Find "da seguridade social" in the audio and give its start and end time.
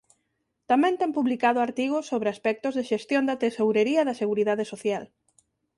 4.07-5.03